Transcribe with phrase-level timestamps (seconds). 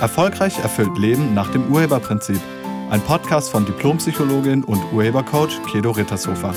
[0.00, 2.40] Erfolgreich erfüllt Leben nach dem Urheberprinzip.
[2.88, 6.54] Ein Podcast von Diplompsychologin und Urhebercoach Kedo Rittershofer.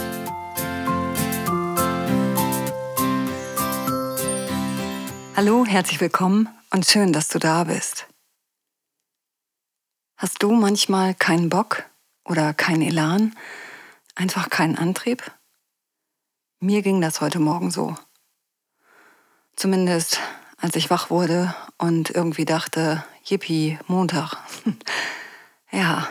[5.35, 8.07] Hallo, herzlich willkommen und schön, dass du da bist.
[10.15, 11.83] Hast du manchmal keinen Bock
[12.23, 13.35] oder keinen Elan,
[14.15, 15.21] einfach keinen Antrieb?
[16.61, 17.97] Mir ging das heute Morgen so.
[19.57, 20.21] Zumindest
[20.63, 24.37] als ich wach wurde und irgendwie dachte, yippie, Montag.
[25.71, 26.07] ja.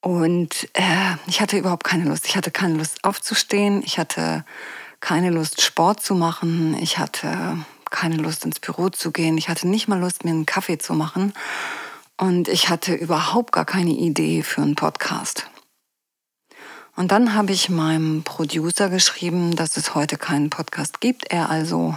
[0.00, 2.26] Und äh, ich hatte überhaupt keine Lust.
[2.26, 3.82] Ich hatte keine Lust aufzustehen.
[3.84, 4.44] Ich hatte
[5.00, 6.76] keine Lust, Sport zu machen.
[6.80, 7.58] Ich hatte
[7.90, 9.38] keine Lust, ins Büro zu gehen.
[9.38, 11.32] Ich hatte nicht mal Lust, mir einen Kaffee zu machen.
[12.16, 15.48] Und ich hatte überhaupt gar keine Idee für einen Podcast.
[16.94, 21.24] Und dann habe ich meinem Producer geschrieben, dass es heute keinen Podcast gibt.
[21.30, 21.96] Er also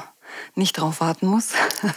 [0.56, 1.54] nicht drauf warten muss,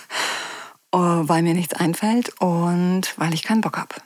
[0.93, 3.97] weil mir nichts einfällt und weil ich keinen Bock habe.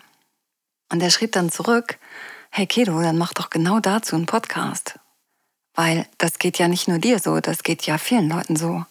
[0.90, 1.98] Und er schrieb dann zurück,
[2.50, 4.98] hey Kedo, dann mach doch genau dazu einen Podcast.
[5.74, 8.84] Weil das geht ja nicht nur dir so, das geht ja vielen Leuten so.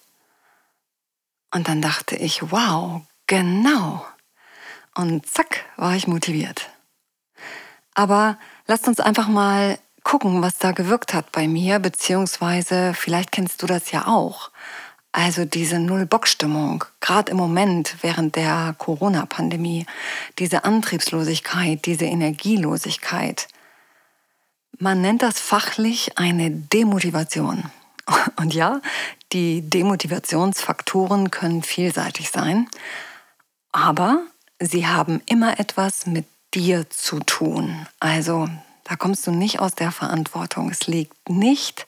[1.53, 4.06] Und dann dachte ich, wow, genau.
[4.95, 6.69] Und zack, war ich motiviert.
[7.94, 13.62] Aber lasst uns einfach mal gucken, was da gewirkt hat bei mir, beziehungsweise vielleicht kennst
[13.62, 14.50] du das ja auch.
[15.14, 19.86] Also diese Null-Bock-Stimmung, gerade im Moment während der Corona-Pandemie,
[20.40, 23.48] diese Antriebslosigkeit, diese Energielosigkeit.
[24.80, 27.66] Man nennt das fachlich eine Demotivation.
[28.38, 28.81] Und ja,
[29.34, 32.70] die Demotivationsfaktoren können vielseitig sein,
[33.72, 34.23] aber
[34.59, 37.86] sie haben immer etwas mit dir zu tun.
[38.00, 38.50] Also
[38.86, 40.70] da kommst du nicht aus der Verantwortung.
[40.70, 41.86] Es liegt nicht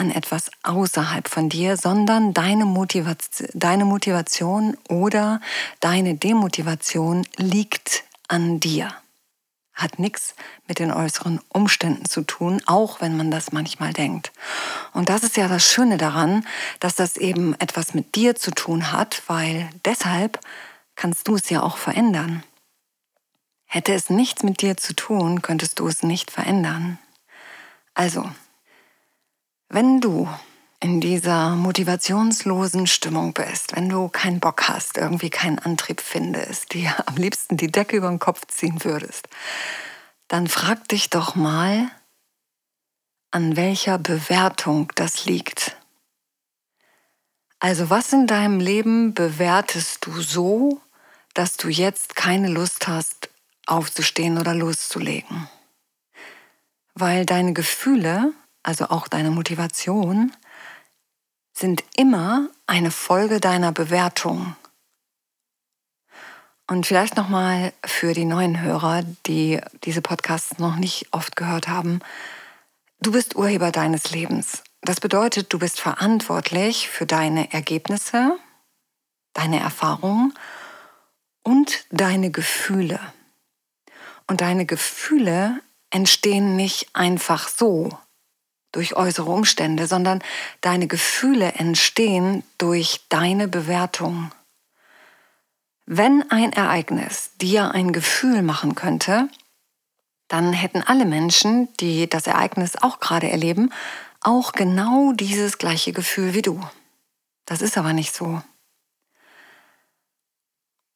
[0.00, 5.42] an etwas außerhalb von dir, sondern deine Motivation, deine Motivation oder
[5.80, 8.94] deine Demotivation liegt an dir.
[9.74, 10.34] Hat nichts
[10.66, 14.32] mit den äußeren Umständen zu tun, auch wenn man das manchmal denkt.
[14.94, 16.46] Und das ist ja das Schöne daran,
[16.80, 20.40] dass das eben etwas mit dir zu tun hat, weil deshalb
[20.96, 22.42] kannst du es ja auch verändern.
[23.66, 26.98] Hätte es nichts mit dir zu tun, könntest du es nicht verändern.
[27.92, 28.30] Also,
[29.70, 30.28] wenn du
[30.80, 36.92] in dieser motivationslosen Stimmung bist, wenn du keinen Bock hast, irgendwie keinen Antrieb findest, dir
[37.06, 39.28] am liebsten die Decke über den Kopf ziehen würdest,
[40.28, 41.90] dann frag dich doch mal,
[43.30, 45.76] an welcher Bewertung das liegt.
[47.60, 50.80] Also was in deinem Leben bewertest du so,
[51.34, 53.30] dass du jetzt keine Lust hast,
[53.66, 55.48] aufzustehen oder loszulegen?
[56.94, 58.32] Weil deine Gefühle
[58.62, 60.32] also auch deine Motivation,
[61.52, 64.56] sind immer eine Folge deiner Bewertung.
[66.66, 72.00] Und vielleicht nochmal für die neuen Hörer, die diese Podcasts noch nicht oft gehört haben.
[73.00, 74.62] Du bist Urheber deines Lebens.
[74.82, 78.38] Das bedeutet, du bist verantwortlich für deine Ergebnisse,
[79.32, 80.32] deine Erfahrungen
[81.42, 83.00] und deine Gefühle.
[84.28, 85.60] Und deine Gefühle
[85.90, 87.98] entstehen nicht einfach so,
[88.72, 90.22] durch äußere Umstände, sondern
[90.60, 94.30] deine Gefühle entstehen durch deine Bewertung.
[95.86, 99.28] Wenn ein Ereignis dir ein Gefühl machen könnte,
[100.28, 103.72] dann hätten alle Menschen, die das Ereignis auch gerade erleben,
[104.20, 106.60] auch genau dieses gleiche Gefühl wie du.
[107.46, 108.40] Das ist aber nicht so.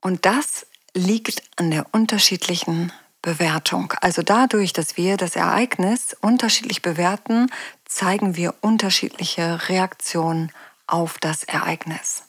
[0.01, 2.93] Und das liegt an der unterschiedlichen
[3.25, 3.95] Bewertung.
[4.03, 7.51] Also dadurch, dass wir das Ereignis unterschiedlich bewerten,
[7.87, 10.53] zeigen wir unterschiedliche Reaktionen
[10.87, 12.25] auf das Ereignis.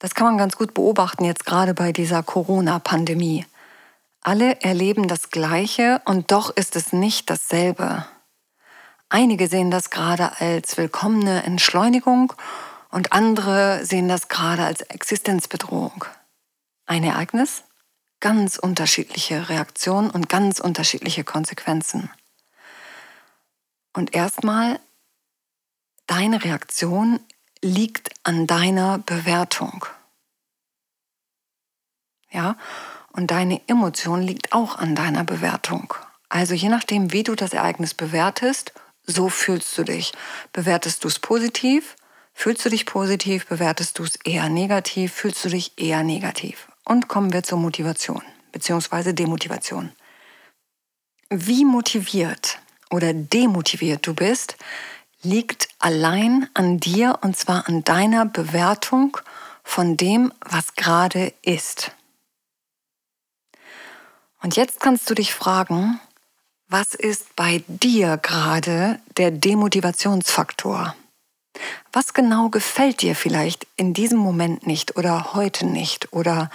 [0.00, 3.46] Das kann man ganz gut beobachten jetzt gerade bei dieser Corona-Pandemie.
[4.22, 8.04] Alle erleben das Gleiche und doch ist es nicht dasselbe.
[9.08, 12.32] Einige sehen das gerade als willkommene Entschleunigung
[12.90, 16.04] und andere sehen das gerade als Existenzbedrohung.
[16.86, 17.62] Ein Ereignis,
[18.24, 22.08] ganz unterschiedliche Reaktionen und ganz unterschiedliche Konsequenzen.
[23.92, 24.80] Und erstmal,
[26.06, 27.20] deine Reaktion
[27.60, 29.84] liegt an deiner Bewertung.
[32.30, 32.56] Ja,
[33.12, 35.92] und deine Emotion liegt auch an deiner Bewertung.
[36.30, 38.72] Also je nachdem, wie du das Ereignis bewertest,
[39.02, 40.12] so fühlst du dich.
[40.50, 41.94] Bewertest du es positiv,
[42.32, 46.68] fühlst du dich positiv, bewertest du es eher negativ, fühlst du dich eher negativ.
[46.84, 48.22] Und kommen wir zur Motivation
[48.52, 49.12] bzw.
[49.12, 49.92] Demotivation.
[51.30, 52.58] Wie motiviert
[52.90, 54.56] oder demotiviert du bist,
[55.22, 59.16] liegt allein an dir und zwar an deiner Bewertung
[59.62, 61.92] von dem, was gerade ist.
[64.42, 65.98] Und jetzt kannst du dich fragen,
[66.68, 70.94] was ist bei dir gerade der Demotivationsfaktor?
[71.92, 76.50] Was genau gefällt dir vielleicht in diesem Moment nicht oder heute nicht oder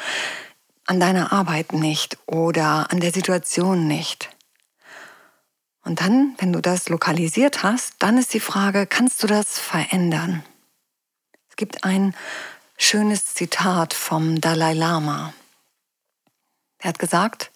[0.85, 4.29] an deiner Arbeit nicht oder an der Situation nicht?
[5.83, 10.43] Und dann, wenn du das lokalisiert hast, dann ist die Frage, kannst du das verändern?
[11.49, 12.13] Es gibt ein
[12.77, 15.33] schönes Zitat vom Dalai Lama.
[16.79, 17.51] Er hat gesagt,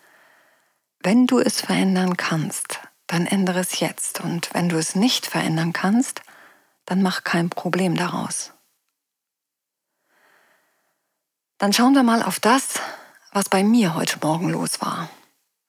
[1.02, 4.22] wenn du es verändern kannst, dann ändere es jetzt.
[4.22, 6.22] Und wenn du es nicht verändern kannst,
[6.86, 8.52] dann mach kein Problem daraus.
[11.58, 12.80] Dann schauen wir mal auf das,
[13.32, 15.10] was bei mir heute Morgen los war.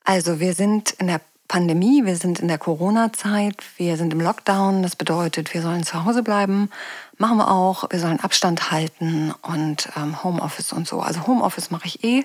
[0.02, 4.82] Also wir sind in der Pandemie, wir sind in der Corona-Zeit, wir sind im Lockdown.
[4.82, 6.70] Das bedeutet, wir sollen zu Hause bleiben.
[7.16, 7.84] Machen wir auch.
[7.90, 11.00] Wir sollen Abstand halten und ähm, Homeoffice und so.
[11.00, 12.24] Also Homeoffice mache ich eh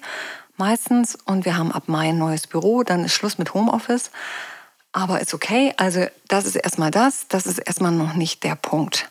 [0.57, 2.83] meistens und wir haben ab Mai ein neues Büro.
[2.83, 4.12] Dann ist Schluss mit Homeoffice.
[4.91, 5.74] Aber ist okay.
[5.77, 7.27] Also das ist erstmal das.
[7.27, 9.09] Das ist erstmal noch nicht der Punkt.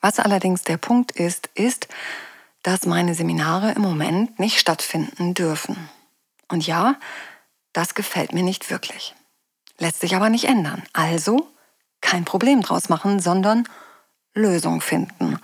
[0.00, 1.88] Was allerdings der Punkt ist, ist,
[2.62, 5.88] dass meine Seminare im Moment nicht stattfinden dürfen.
[6.48, 6.96] Und ja,
[7.72, 9.14] das gefällt mir nicht wirklich.
[9.78, 10.82] Lässt sich aber nicht ändern.
[10.92, 11.48] Also
[12.00, 13.68] kein Problem draus machen, sondern
[14.34, 15.38] Lösung finden.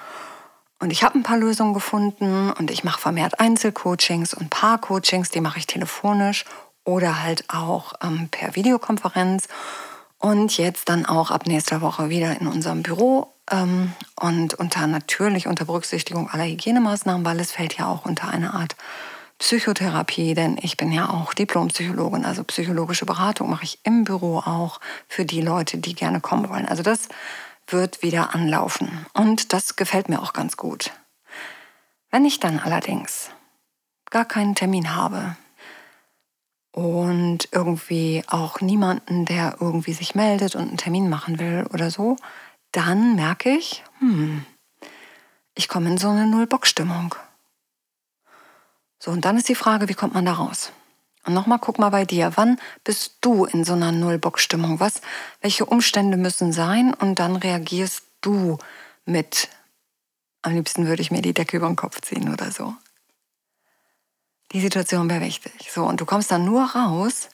[0.78, 5.40] Und ich habe ein paar Lösungen gefunden und ich mache vermehrt Einzelcoachings und Paarcoachings, die
[5.40, 6.44] mache ich telefonisch
[6.84, 9.48] oder halt auch ähm, per Videokonferenz.
[10.18, 15.48] Und jetzt dann auch ab nächster Woche wieder in unserem Büro ähm, und unter natürlich
[15.48, 18.76] unter Berücksichtigung aller Hygienemaßnahmen, weil es fällt ja auch unter eine Art
[19.38, 24.78] Psychotherapie, denn ich bin ja auch Diplompsychologin, also psychologische Beratung mache ich im Büro auch
[25.08, 26.68] für die Leute, die gerne kommen wollen.
[26.68, 27.08] Also das
[27.66, 30.92] wird wieder anlaufen und das gefällt mir auch ganz gut.
[32.12, 33.30] Wenn ich dann allerdings
[34.10, 35.36] gar keinen Termin habe
[36.72, 42.16] und irgendwie auch niemanden, der irgendwie sich meldet und einen Termin machen will oder so,
[42.72, 44.44] dann merke ich, hm,
[45.54, 47.14] ich komme in so eine Null-Bock-Stimmung.
[48.98, 50.72] So, und dann ist die Frage, wie kommt man da raus?
[51.24, 54.80] Und nochmal, guck mal bei dir, wann bist du in so einer Nullbock-Stimmung?
[54.80, 55.00] Was,
[55.40, 56.94] welche Umstände müssen sein?
[56.94, 58.58] Und dann reagierst du
[59.04, 59.48] mit,
[60.42, 62.74] am liebsten würde ich mir die Decke über den Kopf ziehen oder so.
[64.52, 65.70] Die Situation wäre wichtig.
[65.72, 67.28] So, und du kommst dann nur raus,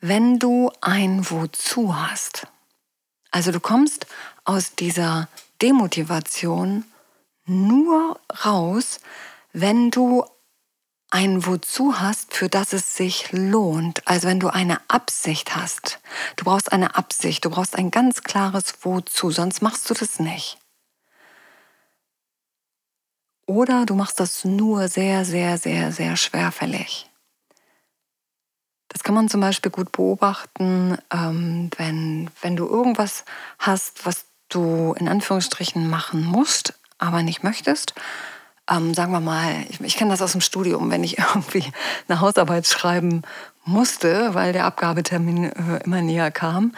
[0.00, 2.46] wenn du ein Wozu hast.
[3.30, 4.06] Also du kommst
[4.44, 5.28] aus dieser
[5.60, 6.84] Demotivation
[7.44, 9.00] nur raus,
[9.52, 10.24] wenn du
[11.10, 14.06] ein Wozu hast, für das es sich lohnt.
[14.06, 16.00] Also wenn du eine Absicht hast.
[16.36, 20.61] Du brauchst eine Absicht, du brauchst ein ganz klares Wozu, sonst machst du das nicht.
[23.52, 27.10] Oder du machst das nur sehr, sehr, sehr, sehr schwerfällig.
[28.88, 33.26] Das kann man zum Beispiel gut beobachten, ähm, wenn, wenn du irgendwas
[33.58, 37.92] hast, was du in Anführungsstrichen machen musst, aber nicht möchtest
[38.70, 41.64] ähm, sagen wir mal, ich, ich kenne das aus dem Studium, wenn ich irgendwie
[42.08, 43.22] eine Hausarbeit schreiben
[43.64, 46.72] musste, weil der Abgabetermin äh, immer näher kam,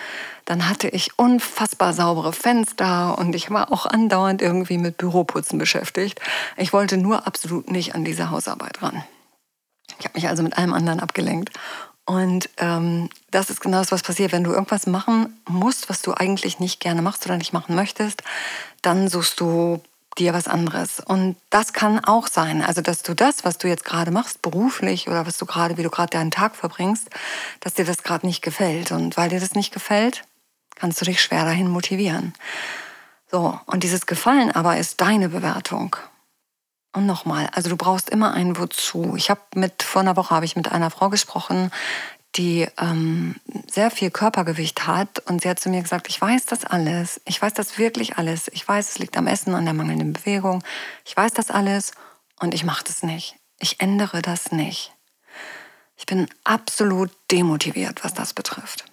[0.45, 6.21] dann hatte ich unfassbar saubere Fenster und ich war auch andauernd irgendwie mit Büroputzen beschäftigt.
[6.57, 9.05] Ich wollte nur absolut nicht an diese Hausarbeit ran.
[9.99, 11.51] Ich habe mich also mit allem anderen abgelenkt.
[12.07, 14.33] Und ähm, das ist genau das, was passiert.
[14.33, 18.23] Wenn du irgendwas machen musst, was du eigentlich nicht gerne machst oder nicht machen möchtest,
[18.83, 19.81] dann suchst du
[20.19, 21.01] dir was anderes.
[21.01, 25.09] Und das kann auch sein, also dass du das, was du jetzt gerade machst, beruflich
[25.09, 27.09] oder was du gerade, wie du gerade deinen Tag verbringst,
[27.61, 28.93] dass dir das gerade nicht gefällt.
[28.93, 30.25] Und weil dir das nicht gefällt,
[30.75, 32.35] kannst du dich schwer dahin motivieren.
[33.31, 35.97] So, und dieses Gefallen aber ist deine Bewertung.
[36.93, 39.15] Und nochmal, also du brauchst immer ein Wozu.
[39.17, 41.73] Ich habe mit, vor einer Woche habe ich mit einer Frau gesprochen,
[42.37, 43.37] die ähm,
[43.69, 45.19] sehr viel Körpergewicht hat.
[45.27, 47.21] Und sie hat zu mir gesagt, ich weiß das alles.
[47.25, 48.49] Ich weiß das wirklich alles.
[48.53, 50.63] Ich weiß, es liegt am Essen, an der mangelnden Bewegung.
[51.05, 51.93] Ich weiß das alles
[52.39, 53.37] und ich mache das nicht.
[53.59, 54.93] Ich ändere das nicht.
[55.97, 58.85] Ich bin absolut demotiviert, was das betrifft.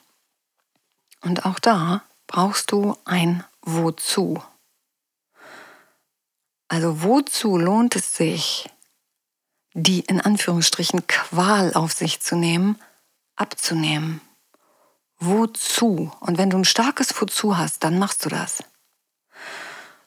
[1.21, 4.41] Und auch da brauchst du ein Wozu.
[6.67, 8.69] Also wozu lohnt es sich,
[9.73, 12.79] die in Anführungsstrichen Qual auf sich zu nehmen,
[13.35, 14.21] abzunehmen.
[15.19, 16.11] Wozu?
[16.19, 18.63] Und wenn du ein starkes Wozu hast, dann machst du das.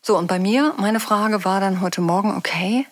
[0.02, 2.86] So, und bei mir, meine Frage war dann heute Morgen, okay,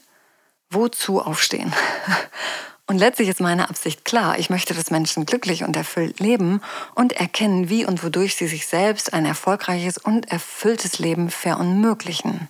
[0.71, 1.73] wozu aufstehen?
[2.93, 4.39] Und letztlich ist meine Absicht klar.
[4.39, 6.61] Ich möchte, dass Menschen glücklich und erfüllt leben
[6.95, 12.49] und erkennen, wie und wodurch sie sich selbst ein erfolgreiches und erfülltes Leben verunmöglichen.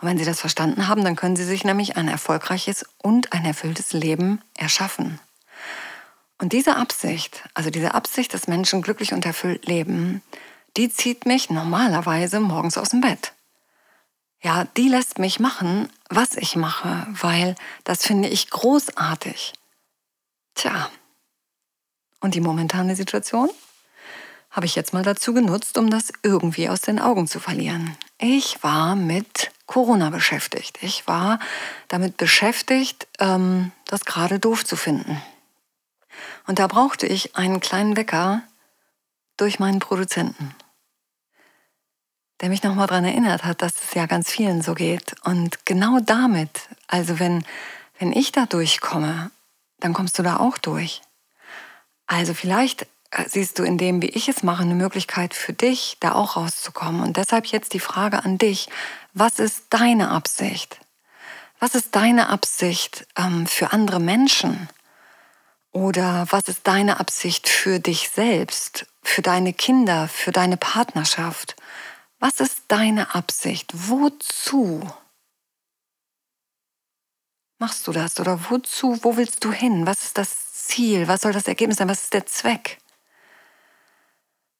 [0.00, 3.44] Und wenn sie das verstanden haben, dann können sie sich nämlich ein erfolgreiches und ein
[3.44, 5.18] erfülltes Leben erschaffen.
[6.38, 10.22] Und diese Absicht, also diese Absicht, dass Menschen glücklich und erfüllt leben,
[10.76, 13.32] die zieht mich normalerweise morgens aus dem Bett.
[14.40, 19.54] Ja, die lässt mich machen, was ich mache, weil das finde ich großartig.
[20.60, 20.90] Tja,
[22.20, 23.48] und die momentane Situation
[24.50, 27.96] habe ich jetzt mal dazu genutzt, um das irgendwie aus den Augen zu verlieren.
[28.18, 30.76] Ich war mit Corona beschäftigt.
[30.82, 31.38] Ich war
[31.88, 35.22] damit beschäftigt, ähm, das gerade doof zu finden.
[36.46, 38.42] Und da brauchte ich einen kleinen Wecker
[39.38, 40.54] durch meinen Produzenten,
[42.42, 45.14] der mich nochmal daran erinnert hat, dass es ja ganz vielen so geht.
[45.24, 47.46] Und genau damit, also wenn,
[47.98, 49.30] wenn ich da durchkomme
[49.80, 51.02] dann kommst du da auch durch.
[52.06, 55.96] Also vielleicht äh, siehst du in dem, wie ich es mache, eine Möglichkeit für dich,
[56.00, 57.02] da auch rauszukommen.
[57.02, 58.68] Und deshalb jetzt die Frage an dich,
[59.12, 60.80] was ist deine Absicht?
[61.58, 64.68] Was ist deine Absicht ähm, für andere Menschen?
[65.72, 71.56] Oder was ist deine Absicht für dich selbst, für deine Kinder, für deine Partnerschaft?
[72.18, 73.72] Was ist deine Absicht?
[73.72, 74.82] Wozu?
[77.60, 78.18] Machst du das?
[78.18, 79.86] Oder wozu, wo willst du hin?
[79.86, 81.06] Was ist das Ziel?
[81.06, 81.88] Was soll das Ergebnis sein?
[81.88, 82.78] Was ist der Zweck?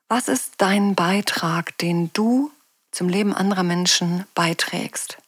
[0.09, 2.53] Was ist dein Beitrag, den du
[2.91, 5.19] zum Leben anderer Menschen beiträgst?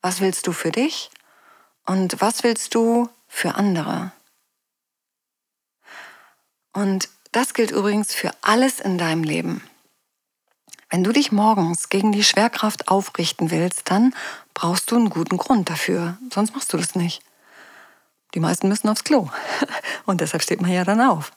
[0.00, 1.10] Was willst du für dich
[1.84, 4.12] und was willst du für andere?
[6.72, 9.67] Und das gilt übrigens für alles in deinem Leben.
[10.90, 14.14] Wenn du dich morgens gegen die Schwerkraft aufrichten willst, dann
[14.54, 16.16] brauchst du einen guten Grund dafür.
[16.32, 17.22] Sonst machst du das nicht.
[18.34, 19.28] Die meisten müssen aufs Klo.
[20.06, 21.32] Und deshalb steht man ja dann auf.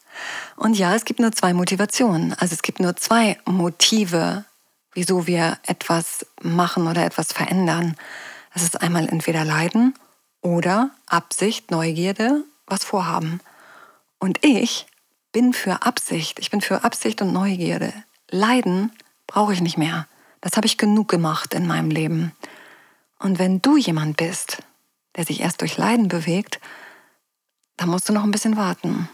[0.55, 2.33] Und ja, es gibt nur zwei Motivationen.
[2.33, 4.45] Also es gibt nur zwei Motive,
[4.93, 7.95] wieso wir etwas machen oder etwas verändern.
[8.53, 9.93] Das ist einmal entweder Leiden
[10.41, 13.39] oder Absicht, Neugierde, was vorhaben.
[14.19, 14.87] Und ich
[15.31, 16.39] bin für Absicht.
[16.39, 17.93] Ich bin für Absicht und Neugierde.
[18.29, 18.91] Leiden
[19.31, 20.07] brauche ich nicht mehr.
[20.41, 22.33] Das habe ich genug gemacht in meinem Leben.
[23.17, 24.61] Und wenn du jemand bist,
[25.15, 26.59] der sich erst durch Leiden bewegt,
[27.77, 29.07] dann musst du noch ein bisschen warten.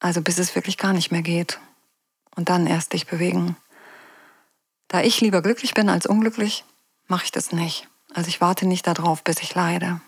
[0.00, 1.60] Also bis es wirklich gar nicht mehr geht.
[2.34, 3.56] Und dann erst dich bewegen.
[4.88, 6.64] Da ich lieber glücklich bin als unglücklich,
[7.06, 7.88] mache ich das nicht.
[8.14, 10.00] Also ich warte nicht darauf, bis ich leide.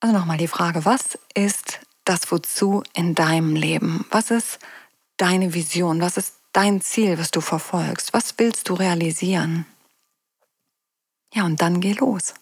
[0.00, 4.04] Also nochmal die Frage, was ist das Wozu in deinem Leben?
[4.10, 4.58] Was ist
[5.16, 6.00] deine Vision?
[6.00, 8.12] Was ist dein Ziel, was du verfolgst?
[8.12, 9.66] Was willst du realisieren?
[11.32, 12.34] Ja, und dann geh los.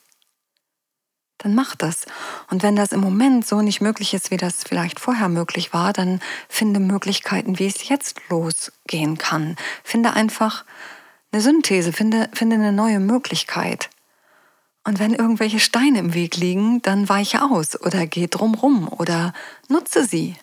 [1.38, 2.06] Dann mach das.
[2.50, 5.92] Und wenn das im Moment so nicht möglich ist, wie das vielleicht vorher möglich war,
[5.92, 9.56] dann finde Möglichkeiten, wie es jetzt losgehen kann.
[9.84, 10.64] Finde einfach
[11.30, 13.88] eine Synthese, finde, finde eine neue Möglichkeit.
[14.84, 19.32] Und wenn irgendwelche Steine im Weg liegen, dann weiche aus oder geh drumrum oder
[19.68, 20.34] nutze sie.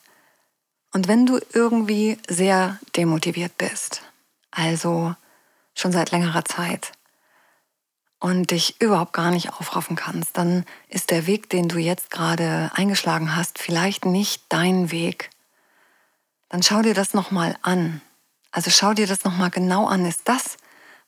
[0.95, 4.01] Und wenn du irgendwie sehr demotiviert bist,
[4.49, 5.13] also
[5.73, 6.93] schon seit längerer Zeit,
[8.19, 12.71] und dich überhaupt gar nicht aufraffen kannst, dann ist der Weg, den du jetzt gerade
[12.75, 15.31] eingeschlagen hast, vielleicht nicht dein Weg.
[16.47, 17.99] Dann schau dir das nochmal an.
[18.51, 20.05] Also schau dir das nochmal genau an.
[20.05, 20.55] Ist das,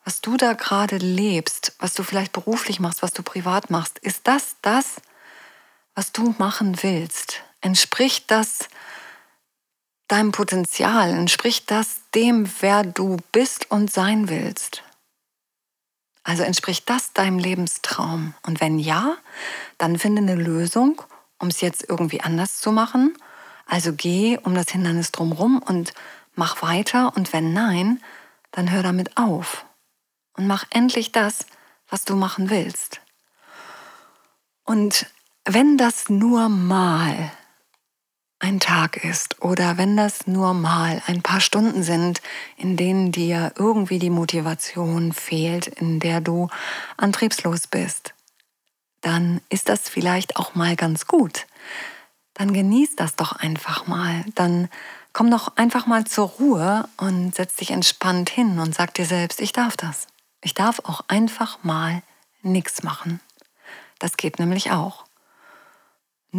[0.03, 4.27] was du da gerade lebst, was du vielleicht beruflich machst, was du privat machst, ist
[4.27, 4.95] das das,
[5.95, 7.41] was du machen willst?
[7.61, 8.67] Entspricht das
[10.07, 11.11] deinem Potenzial?
[11.11, 14.83] Entspricht das dem, wer du bist und sein willst?
[16.23, 18.33] Also entspricht das deinem Lebenstraum?
[18.43, 19.17] Und wenn ja,
[19.77, 21.01] dann finde eine Lösung,
[21.39, 23.15] um es jetzt irgendwie anders zu machen.
[23.65, 25.93] Also geh um das Hindernis drumherum und
[26.35, 27.15] mach weiter.
[27.15, 28.01] Und wenn nein,
[28.51, 29.65] dann hör damit auf.
[30.35, 31.45] Und mach endlich das,
[31.89, 33.01] was du machen willst.
[34.63, 35.07] Und
[35.45, 37.31] wenn das nur mal
[38.39, 42.21] ein Tag ist oder wenn das nur mal ein paar Stunden sind,
[42.55, 46.47] in denen dir irgendwie die Motivation fehlt, in der du
[46.97, 48.13] antriebslos bist,
[49.01, 51.47] dann ist das vielleicht auch mal ganz gut.
[52.33, 54.23] Dann genieß das doch einfach mal.
[54.35, 54.69] Dann
[55.13, 59.41] komm doch einfach mal zur Ruhe und setz dich entspannt hin und sag dir selbst,
[59.41, 60.07] ich darf das.
[60.43, 62.03] Ich darf auch einfach mal
[62.43, 63.19] nichts machen.
[63.97, 65.06] Das geht nämlich auch.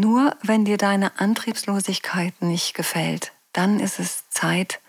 [0.00, 4.80] Nur wenn dir deine Antriebslosigkeit nicht gefällt, dann ist es Zeit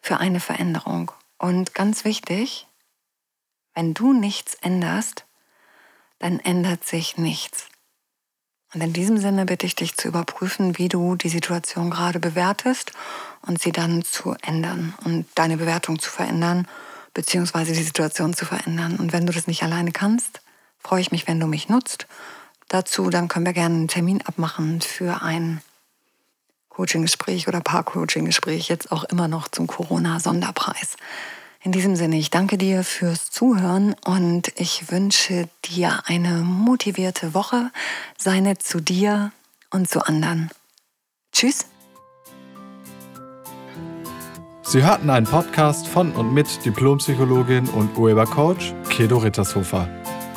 [0.00, 1.10] für eine Veränderung.
[1.36, 2.68] Und ganz wichtig,
[3.74, 5.26] wenn du nichts änderst,
[6.20, 7.66] dann ändert sich nichts.
[8.72, 12.92] Und in diesem Sinne bitte ich dich zu überprüfen, wie du die Situation gerade bewertest
[13.42, 16.68] und sie dann zu ändern und deine Bewertung zu verändern,
[17.14, 18.94] beziehungsweise die Situation zu verändern.
[18.94, 20.40] Und wenn du das nicht alleine kannst,
[20.78, 22.06] freue ich mich, wenn du mich nutzt.
[22.68, 25.60] Dazu, dann können wir gerne einen Termin abmachen für ein
[26.68, 30.96] Coaching-Gespräch oder Paar-Coaching-Gespräch, jetzt auch immer noch zum Corona-Sonderpreis.
[31.62, 37.70] In diesem Sinne, ich danke dir fürs Zuhören und ich wünsche dir eine motivierte Woche.
[38.18, 39.32] Sei nett zu dir
[39.70, 40.50] und zu anderen.
[41.32, 41.66] Tschüss.
[44.62, 49.88] Sie hörten einen Podcast von und mit Diplompsychologin und Urhebercoach Kedo Rittershofer.